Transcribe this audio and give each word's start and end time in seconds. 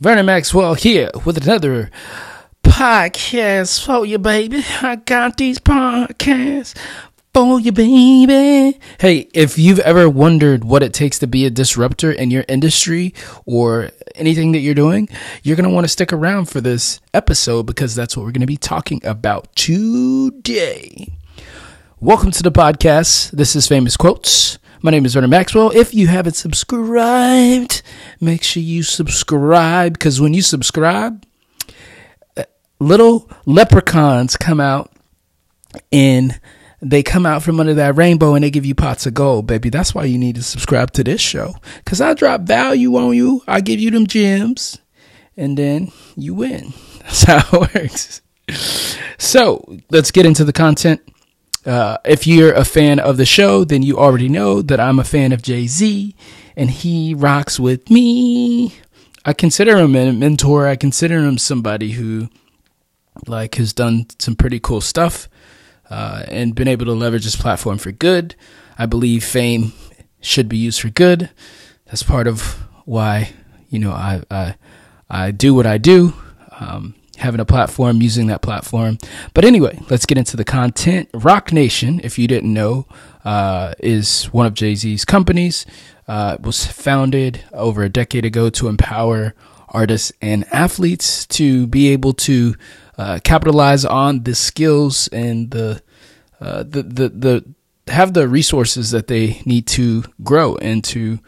Vernon 0.00 0.26
Maxwell 0.26 0.74
here 0.74 1.10
with 1.24 1.36
another 1.38 1.90
podcast 2.62 3.84
for 3.84 4.06
you, 4.06 4.16
baby. 4.16 4.64
I 4.80 4.94
got 4.94 5.38
these 5.38 5.58
podcasts 5.58 6.78
for 7.34 7.58
you, 7.58 7.72
baby. 7.72 8.78
Hey, 9.00 9.28
if 9.34 9.58
you've 9.58 9.80
ever 9.80 10.08
wondered 10.08 10.62
what 10.62 10.84
it 10.84 10.92
takes 10.92 11.18
to 11.18 11.26
be 11.26 11.44
a 11.46 11.50
disruptor 11.50 12.12
in 12.12 12.30
your 12.30 12.44
industry 12.46 13.12
or 13.44 13.90
anything 14.14 14.52
that 14.52 14.60
you're 14.60 14.72
doing, 14.72 15.08
you're 15.42 15.56
going 15.56 15.68
to 15.68 15.74
want 15.74 15.82
to 15.82 15.88
stick 15.88 16.12
around 16.12 16.44
for 16.44 16.60
this 16.60 17.00
episode 17.12 17.64
because 17.64 17.96
that's 17.96 18.16
what 18.16 18.22
we're 18.22 18.30
going 18.30 18.40
to 18.42 18.46
be 18.46 18.56
talking 18.56 19.04
about 19.04 19.52
today. 19.56 21.12
Welcome 21.98 22.30
to 22.30 22.42
the 22.44 22.52
podcast. 22.52 23.32
This 23.32 23.56
is 23.56 23.66
Famous 23.66 23.96
Quotes. 23.96 24.58
My 24.80 24.92
name 24.92 25.04
is 25.04 25.14
Vernon 25.14 25.30
Maxwell. 25.30 25.72
If 25.74 25.92
you 25.92 26.06
haven't 26.06 26.34
subscribed, 26.34 27.82
make 28.20 28.44
sure 28.44 28.62
you 28.62 28.84
subscribe 28.84 29.94
because 29.94 30.20
when 30.20 30.34
you 30.34 30.42
subscribe, 30.42 31.26
uh, 32.36 32.44
little 32.78 33.28
leprechauns 33.44 34.36
come 34.36 34.60
out 34.60 34.92
and 35.90 36.40
they 36.80 37.02
come 37.02 37.26
out 37.26 37.42
from 37.42 37.58
under 37.58 37.74
that 37.74 37.96
rainbow 37.96 38.34
and 38.34 38.44
they 38.44 38.52
give 38.52 38.64
you 38.64 38.76
pots 38.76 39.04
of 39.04 39.14
gold, 39.14 39.48
baby. 39.48 39.68
That's 39.68 39.96
why 39.96 40.04
you 40.04 40.16
need 40.16 40.36
to 40.36 40.44
subscribe 40.44 40.92
to 40.92 41.02
this 41.02 41.20
show 41.20 41.56
because 41.78 42.00
I 42.00 42.14
drop 42.14 42.42
value 42.42 42.94
on 42.96 43.16
you. 43.16 43.42
I 43.48 43.60
give 43.60 43.80
you 43.80 43.90
them 43.90 44.06
gems 44.06 44.78
and 45.36 45.58
then 45.58 45.90
you 46.14 46.34
win. 46.34 46.72
That's 47.00 47.24
how 47.24 47.38
it 47.52 47.74
works. 47.74 48.22
So 49.18 49.76
let's 49.90 50.12
get 50.12 50.24
into 50.24 50.44
the 50.44 50.52
content. 50.52 51.00
Uh, 51.68 51.98
if 52.06 52.26
you're 52.26 52.54
a 52.54 52.64
fan 52.64 52.98
of 52.98 53.18
the 53.18 53.26
show, 53.26 53.62
then 53.62 53.82
you 53.82 53.98
already 53.98 54.28
know 54.28 54.62
that 54.62 54.80
I'm 54.80 54.98
a 54.98 55.04
fan 55.04 55.32
of 55.32 55.42
Jay 55.42 55.66
Z 55.66 56.14
and 56.56 56.70
he 56.70 57.12
rocks 57.12 57.60
with 57.60 57.90
me. 57.90 58.74
I 59.26 59.34
consider 59.34 59.76
him 59.76 59.94
a 59.94 60.10
mentor. 60.14 60.66
I 60.66 60.76
consider 60.76 61.18
him 61.18 61.36
somebody 61.36 61.92
who 61.92 62.30
like 63.26 63.56
has 63.56 63.74
done 63.74 64.06
some 64.18 64.34
pretty 64.34 64.58
cool 64.58 64.80
stuff 64.80 65.28
uh, 65.90 66.24
and 66.28 66.54
been 66.54 66.68
able 66.68 66.86
to 66.86 66.92
leverage 66.92 67.24
his 67.24 67.36
platform 67.36 67.76
for 67.76 67.92
good. 67.92 68.34
I 68.78 68.86
believe 68.86 69.22
fame 69.22 69.74
should 70.22 70.48
be 70.48 70.56
used 70.56 70.80
for 70.80 70.88
good. 70.88 71.28
That's 71.84 72.02
part 72.02 72.26
of 72.26 72.40
why 72.86 73.34
you 73.68 73.78
know 73.78 73.92
I 73.92 74.22
I, 74.30 74.54
I 75.10 75.30
do 75.32 75.52
what 75.52 75.66
I 75.66 75.76
do. 75.76 76.14
Um, 76.58 76.94
having 77.18 77.40
a 77.40 77.44
platform, 77.44 78.00
using 78.02 78.26
that 78.28 78.42
platform. 78.42 78.98
But 79.34 79.44
anyway, 79.44 79.80
let's 79.90 80.06
get 80.06 80.18
into 80.18 80.36
the 80.36 80.44
content. 80.44 81.08
Roc 81.12 81.52
Nation, 81.52 82.00
if 82.02 82.18
you 82.18 82.26
didn't 82.26 82.52
know, 82.52 82.86
uh, 83.24 83.74
is 83.78 84.24
one 84.26 84.46
of 84.46 84.54
Jay 84.54 84.74
Z's 84.74 85.04
companies. 85.04 85.66
Uh, 86.06 86.38
was 86.40 86.66
founded 86.66 87.44
over 87.52 87.82
a 87.82 87.88
decade 87.90 88.24
ago 88.24 88.48
to 88.48 88.68
empower 88.68 89.34
artists 89.68 90.10
and 90.22 90.46
athletes 90.50 91.26
to 91.26 91.66
be 91.66 91.88
able 91.88 92.14
to 92.14 92.54
uh, 92.96 93.20
capitalize 93.22 93.84
on 93.84 94.22
the 94.22 94.34
skills 94.34 95.08
and 95.08 95.50
the, 95.50 95.82
uh, 96.40 96.62
the 96.62 96.82
the 96.82 97.08
the 97.10 97.44
have 97.92 98.14
the 98.14 98.28
resources 98.28 98.90
that 98.90 99.06
they 99.06 99.42
need 99.44 99.66
to 99.66 100.04
grow 100.22 100.56
and 100.56 100.84
to 100.84 101.18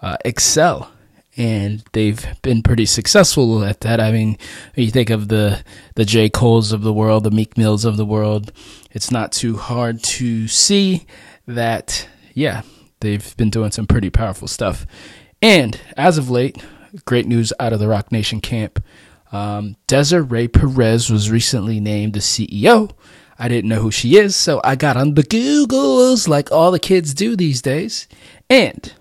uh, 0.00 0.16
excel 0.24 0.90
and 1.36 1.82
they've 1.92 2.24
been 2.42 2.62
pretty 2.62 2.86
successful 2.86 3.64
at 3.64 3.80
that. 3.80 4.00
I 4.00 4.12
mean, 4.12 4.36
you 4.74 4.90
think 4.90 5.10
of 5.10 5.28
the 5.28 5.62
the 5.94 6.04
J 6.04 6.28
Cole's 6.28 6.72
of 6.72 6.82
the 6.82 6.92
world, 6.92 7.24
the 7.24 7.30
Meek 7.30 7.56
Mills 7.56 7.84
of 7.84 7.96
the 7.96 8.04
world. 8.04 8.52
It's 8.90 9.10
not 9.10 9.32
too 9.32 9.56
hard 9.56 10.02
to 10.04 10.48
see 10.48 11.06
that. 11.46 12.06
Yeah, 12.34 12.62
they've 13.00 13.36
been 13.36 13.50
doing 13.50 13.70
some 13.70 13.86
pretty 13.86 14.10
powerful 14.10 14.48
stuff. 14.48 14.86
And 15.40 15.78
as 15.96 16.18
of 16.18 16.30
late, 16.30 16.62
great 17.04 17.26
news 17.26 17.52
out 17.58 17.72
of 17.72 17.80
the 17.80 17.88
Roc 17.88 18.12
Nation 18.12 18.40
camp. 18.40 18.82
Um, 19.32 19.76
Desiree 19.86 20.48
Perez 20.48 21.10
was 21.10 21.30
recently 21.30 21.80
named 21.80 22.12
the 22.12 22.20
CEO. 22.20 22.92
I 23.38 23.48
didn't 23.48 23.70
know 23.70 23.80
who 23.80 23.90
she 23.90 24.16
is, 24.16 24.36
so 24.36 24.60
I 24.62 24.76
got 24.76 24.96
on 24.96 25.14
the 25.14 25.22
Googles 25.22 26.28
like 26.28 26.52
all 26.52 26.70
the 26.70 26.78
kids 26.78 27.14
do 27.14 27.34
these 27.34 27.62
days. 27.62 28.06
And 28.48 28.92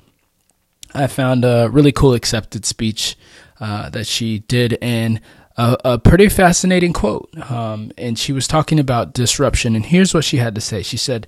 I 0.93 1.07
found 1.07 1.45
a 1.45 1.69
really 1.69 1.91
cool 1.91 2.13
accepted 2.13 2.65
speech 2.65 3.17
uh, 3.59 3.89
that 3.89 4.07
she 4.07 4.39
did 4.39 4.77
and 4.81 5.21
a, 5.57 5.77
a 5.85 5.99
pretty 5.99 6.29
fascinating 6.29 6.93
quote. 6.93 7.29
Um, 7.49 7.91
and 7.97 8.17
she 8.17 8.33
was 8.33 8.47
talking 8.47 8.79
about 8.79 9.13
disruption. 9.13 9.75
And 9.75 9.85
here's 9.85 10.13
what 10.13 10.23
she 10.23 10.37
had 10.37 10.55
to 10.55 10.61
say 10.61 10.81
She 10.83 10.97
said, 10.97 11.27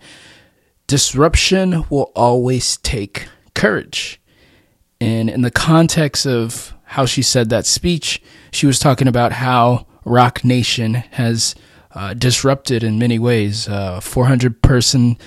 Disruption 0.87 1.85
will 1.89 2.11
always 2.15 2.77
take 2.77 3.27
courage. 3.55 4.19
And 4.99 5.29
in 5.29 5.41
the 5.41 5.51
context 5.51 6.25
of 6.25 6.73
how 6.83 7.05
she 7.05 7.21
said 7.21 7.49
that 7.49 7.65
speech, 7.65 8.21
she 8.51 8.65
was 8.65 8.79
talking 8.79 9.07
about 9.07 9.33
how 9.33 9.87
Roc 10.05 10.43
Nation 10.43 10.95
has 11.11 11.55
uh, 11.91 12.13
disrupted 12.13 12.83
in 12.83 12.99
many 12.99 13.19
ways. 13.19 13.67
Uh, 13.67 13.99
400 13.99 14.61
person 14.61 15.17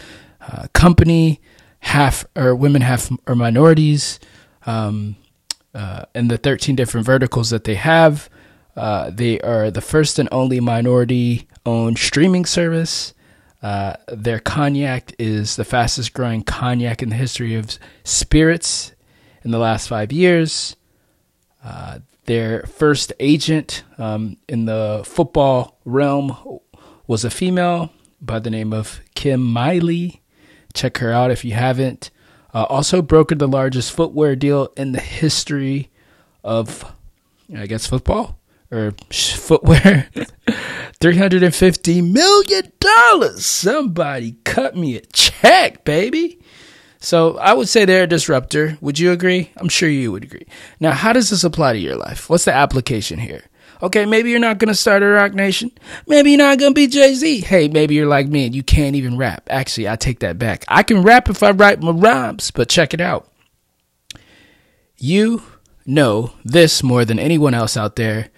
uh, 0.40 0.66
company 0.72 1.40
half 1.80 2.24
or 2.34 2.54
women, 2.54 2.82
half 2.82 3.10
or 3.26 3.34
minorities, 3.34 4.18
um, 4.66 5.16
uh, 5.74 6.04
the 6.14 6.38
13 6.38 6.76
different 6.76 7.06
verticals 7.06 7.50
that 7.50 7.64
they 7.64 7.74
have. 7.74 8.28
Uh, 8.76 9.10
they 9.10 9.40
are 9.40 9.70
the 9.70 9.80
first 9.80 10.18
and 10.18 10.28
only 10.32 10.60
minority 10.60 11.48
owned 11.64 11.98
streaming 11.98 12.44
service. 12.44 13.14
Uh, 13.62 13.94
their 14.08 14.38
cognac 14.38 15.14
is 15.18 15.56
the 15.56 15.64
fastest 15.64 16.12
growing 16.12 16.42
cognac 16.42 17.02
in 17.02 17.08
the 17.08 17.16
history 17.16 17.54
of 17.54 17.78
spirits 18.04 18.92
in 19.42 19.50
the 19.50 19.58
last 19.58 19.88
five 19.88 20.12
years. 20.12 20.76
Uh, 21.64 22.00
their 22.26 22.62
first 22.64 23.12
agent 23.18 23.82
um, 23.98 24.36
in 24.48 24.66
the 24.66 25.02
football 25.04 25.78
realm 25.84 26.60
was 27.06 27.24
a 27.24 27.30
female 27.30 27.90
by 28.20 28.38
the 28.38 28.50
name 28.50 28.72
of 28.72 29.00
Kim 29.14 29.40
Miale. 29.52 30.20
Check 30.76 30.98
her 30.98 31.10
out 31.10 31.30
if 31.30 31.44
you 31.44 31.54
haven't. 31.54 32.10
Uh, 32.54 32.64
also 32.64 33.02
brokered 33.02 33.38
the 33.38 33.48
largest 33.48 33.92
footwear 33.92 34.36
deal 34.36 34.72
in 34.76 34.92
the 34.92 35.00
history 35.00 35.90
of, 36.44 36.94
I 37.54 37.66
guess, 37.66 37.86
football 37.86 38.38
or 38.70 38.94
footwear. 39.10 40.08
$350 41.00 42.12
million. 42.12 43.38
Somebody 43.38 44.36
cut 44.44 44.76
me 44.76 44.96
a 44.96 45.00
check, 45.12 45.84
baby. 45.84 46.38
So 46.98 47.36
I 47.38 47.52
would 47.52 47.68
say 47.68 47.84
they're 47.84 48.04
a 48.04 48.08
disruptor. 48.08 48.78
Would 48.80 48.98
you 48.98 49.12
agree? 49.12 49.50
I'm 49.56 49.68
sure 49.68 49.88
you 49.88 50.12
would 50.12 50.24
agree. 50.24 50.46
Now, 50.80 50.92
how 50.92 51.12
does 51.12 51.30
this 51.30 51.44
apply 51.44 51.74
to 51.74 51.78
your 51.78 51.96
life? 51.96 52.30
What's 52.30 52.46
the 52.46 52.54
application 52.54 53.18
here? 53.18 53.44
Okay, 53.82 54.06
maybe 54.06 54.30
you're 54.30 54.38
not 54.38 54.58
to 54.68 54.74
start 54.74 55.02
a 55.02 55.06
Roc 55.06 55.34
Nation. 55.34 55.70
Maybe 56.06 56.30
you're 56.30 56.38
not 56.38 56.58
to 56.72 56.74
be 56.74 56.86
Jay 56.86 57.14
Z. 57.14 57.40
Hey, 57.40 57.68
maybe 57.68 57.94
you're 57.94 58.06
like 58.06 58.26
me 58.26 58.46
and 58.46 58.54
you 58.54 58.62
can't 58.62 58.96
even 58.96 59.16
rap. 59.16 59.46
Actually, 59.50 59.88
I 59.88 59.96
take 59.96 60.20
that 60.20 60.38
back. 60.38 60.64
I 60.68 60.82
can 60.82 61.02
rap 61.02 61.28
if 61.28 61.42
I 61.42 61.50
write 61.50 61.82
my 61.82 61.90
rhymes, 61.90 62.50
but 62.50 62.68
check 62.68 62.94
it 62.94 63.00
out. 63.00 63.30
You 64.96 65.42
know 65.84 66.32
this 66.44 66.82
more 66.82 67.04
than 67.04 67.18
anyone 67.18 67.54
else 67.54 67.76
out 67.76 67.96
there 67.96 68.30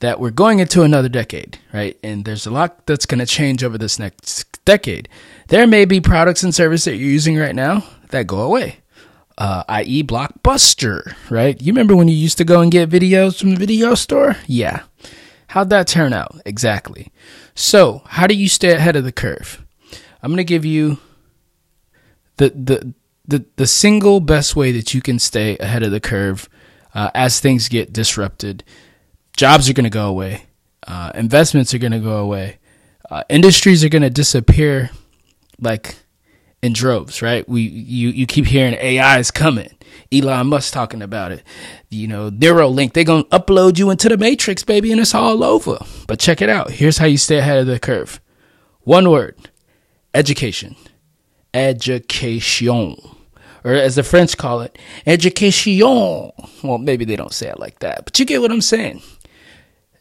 that 0.00 0.18
we're 0.20 0.30
going 0.30 0.58
into 0.58 0.82
another 0.82 1.08
decade, 1.08 1.58
right? 1.72 1.98
And 2.02 2.24
there's 2.24 2.46
a 2.46 2.50
lot 2.50 2.86
that's 2.86 3.06
to 3.06 3.26
change 3.26 3.62
over 3.62 3.78
this 3.78 3.98
next 3.98 4.64
decade. 4.64 5.08
There 5.48 5.66
may 5.66 5.84
be 5.84 6.00
products 6.00 6.42
and 6.42 6.54
services 6.54 6.84
that 6.86 6.96
you're 6.96 7.08
using 7.08 7.36
right 7.36 7.54
now 7.54 7.84
that 8.10 8.26
go 8.26 8.40
away 8.40 8.80
uh, 9.38 9.64
i.e., 9.68 10.02
Blockbuster, 10.02 11.14
right? 11.30 11.60
You 11.60 11.72
remember 11.72 11.94
when 11.94 12.08
you 12.08 12.16
used 12.16 12.38
to 12.38 12.44
go 12.44 12.60
and 12.60 12.70
get 12.72 12.90
videos 12.90 13.38
from 13.38 13.50
the 13.50 13.56
video 13.56 13.94
store? 13.94 14.36
Yeah. 14.46 14.84
How'd 15.48 15.70
that 15.70 15.86
turn 15.86 16.12
out? 16.12 16.40
Exactly. 16.44 17.12
So, 17.54 18.02
how 18.06 18.26
do 18.26 18.34
you 18.34 18.48
stay 18.48 18.72
ahead 18.72 18.96
of 18.96 19.04
the 19.04 19.12
curve? 19.12 19.64
I'm 20.22 20.30
going 20.30 20.38
to 20.38 20.44
give 20.44 20.64
you 20.64 20.98
the, 22.36 22.50
the, 22.50 22.94
the, 23.26 23.44
the 23.56 23.66
single 23.66 24.20
best 24.20 24.56
way 24.56 24.72
that 24.72 24.94
you 24.94 25.00
can 25.00 25.18
stay 25.18 25.56
ahead 25.58 25.82
of 25.82 25.90
the 25.90 26.00
curve 26.00 26.48
uh, 26.94 27.10
as 27.14 27.40
things 27.40 27.68
get 27.68 27.92
disrupted. 27.92 28.64
Jobs 29.36 29.68
are 29.68 29.74
going 29.74 29.84
to 29.84 29.90
go 29.90 30.08
away, 30.08 30.44
uh, 30.86 31.12
investments 31.14 31.74
are 31.74 31.78
going 31.78 31.92
to 31.92 31.98
go 31.98 32.18
away, 32.18 32.58
uh, 33.10 33.22
industries 33.28 33.84
are 33.84 33.90
going 33.90 34.02
to 34.02 34.10
disappear 34.10 34.90
like 35.60 35.96
in 36.66 36.72
droves, 36.72 37.22
right? 37.22 37.48
We 37.48 37.62
you 37.62 38.10
you 38.10 38.26
keep 38.26 38.46
hearing 38.46 38.74
AI 38.74 39.18
is 39.18 39.30
coming. 39.30 39.70
Elon 40.12 40.48
Musk 40.48 40.74
talking 40.74 41.00
about 41.00 41.32
it. 41.32 41.42
You 41.88 42.08
know, 42.08 42.30
Neuralink, 42.30 42.92
they're 42.92 43.04
gonna 43.04 43.24
upload 43.24 43.78
you 43.78 43.88
into 43.90 44.08
the 44.08 44.18
matrix, 44.18 44.64
baby, 44.64 44.92
and 44.92 45.00
it's 45.00 45.14
all 45.14 45.42
over. 45.42 45.78
But 46.06 46.18
check 46.18 46.42
it 46.42 46.48
out. 46.48 46.72
Here's 46.72 46.98
how 46.98 47.06
you 47.06 47.16
stay 47.16 47.38
ahead 47.38 47.58
of 47.58 47.66
the 47.66 47.78
curve. 47.78 48.20
One 48.80 49.10
word. 49.10 49.36
Education. 50.12 50.76
Education. 51.54 52.96
Or 53.64 53.72
as 53.72 53.96
the 53.96 54.02
French 54.02 54.36
call 54.36 54.60
it, 54.60 54.78
education. 55.06 55.78
Well, 56.62 56.78
maybe 56.78 57.04
they 57.04 57.16
don't 57.16 57.32
say 57.32 57.48
it 57.48 57.58
like 57.58 57.78
that, 57.78 58.04
but 58.04 58.18
you 58.18 58.26
get 58.26 58.40
what 58.40 58.50
I'm 58.50 58.60
saying. 58.60 59.02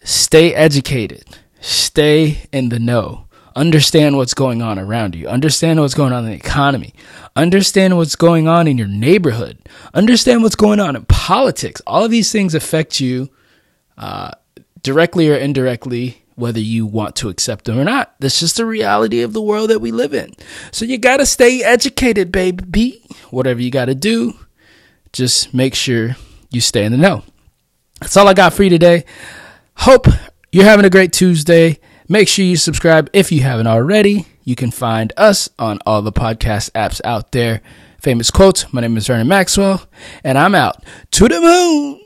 Stay 0.03 0.53
educated. 0.53 1.25
Stay 1.61 2.43
in 2.51 2.69
the 2.69 2.79
know 2.79 3.24
Understand 3.55 4.17
what's 4.17 4.33
going 4.33 4.61
on 4.61 4.77
around 4.77 5.15
you. 5.15 5.27
Understand 5.27 5.79
what's 5.79 5.93
going 5.93 6.11
on 6.11 6.25
in 6.25 6.31
the 6.31 6.35
economy. 6.35 6.93
Understand 7.37 7.95
what's 7.95 8.17
going 8.17 8.49
on 8.49 8.67
in 8.67 8.77
your 8.77 8.87
neighborhood. 8.87 9.57
Understand 9.93 10.43
what's 10.43 10.57
going 10.57 10.81
on 10.81 10.95
in 10.95 11.05
politics. 11.05 11.81
All 11.87 12.03
of 12.03 12.11
these 12.11 12.33
things 12.33 12.53
affect 12.53 12.99
you 12.99 13.29
uh, 13.97 14.31
directly 14.83 15.29
or 15.29 15.35
indirectly, 15.35 16.21
whether 16.35 16.59
you 16.59 16.85
want 16.85 17.15
to 17.15 17.29
accept 17.29 17.63
them 17.63 17.79
or 17.79 17.85
not. 17.85 18.13
That's 18.19 18.41
just 18.41 18.57
the 18.57 18.65
reality 18.65 19.21
of 19.21 19.31
the 19.31 19.41
world 19.41 19.69
that 19.69 19.79
we 19.79 19.91
live 19.91 20.13
in. 20.13 20.33
So 20.71 20.83
you 20.83 20.97
got 20.97 21.17
to 21.17 21.25
stay 21.25 21.63
educated, 21.63 22.33
baby. 22.33 23.01
Whatever 23.29 23.61
you 23.61 23.71
got 23.71 23.85
to 23.85 23.95
do, 23.95 24.33
just 25.13 25.53
make 25.53 25.75
sure 25.75 26.17
you 26.51 26.59
stay 26.59 26.83
in 26.83 26.91
the 26.91 26.97
know. 26.97 27.23
That's 28.01 28.17
all 28.17 28.27
I 28.27 28.33
got 28.33 28.53
for 28.53 28.63
you 28.63 28.69
today. 28.69 29.05
Hope 29.77 30.07
you're 30.51 30.65
having 30.65 30.85
a 30.85 30.89
great 30.89 31.13
Tuesday. 31.13 31.79
Make 32.07 32.27
sure 32.27 32.45
you 32.45 32.55
subscribe 32.55 33.09
if 33.13 33.31
you 33.31 33.41
haven't 33.41 33.65
already. 33.65 34.27
You 34.43 34.55
can 34.55 34.69
find 34.69 35.11
us 35.17 35.49
on 35.57 35.79
all 35.87 36.03
the 36.03 36.11
podcast 36.11 36.69
apps 36.73 37.01
out 37.03 37.31
there. 37.31 37.61
Famous 37.99 38.29
quotes. 38.29 38.71
My 38.71 38.81
name 38.81 38.95
is 38.95 39.07
Vernon 39.07 39.27
Maxwell, 39.27 39.87
and 40.23 40.37
I'm 40.37 40.53
out 40.53 40.83
to 41.11 41.27
the 41.27 41.41
moon. 41.41 42.04